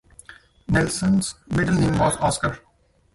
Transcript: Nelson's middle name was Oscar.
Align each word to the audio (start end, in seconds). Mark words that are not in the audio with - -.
Nelson's 0.67 1.35
middle 1.51 1.75
name 1.75 1.99
was 1.99 2.17
Oscar. 2.17 2.57